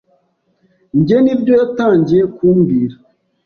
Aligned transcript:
Njye 0.97 1.17
nibyo 1.21 1.53
yatangiye 1.61 2.23
kumbwira 2.35 2.95